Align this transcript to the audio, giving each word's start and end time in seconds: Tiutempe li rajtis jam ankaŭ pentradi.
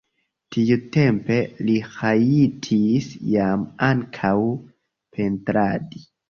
Tiutempe 0.55 1.35
li 1.67 1.75
rajtis 1.97 3.11
jam 3.35 3.67
ankaŭ 3.89 4.33
pentradi. 5.17 6.05